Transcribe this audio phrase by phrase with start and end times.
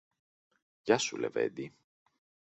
[0.81, 1.73] Γεια σου, λεβέντη!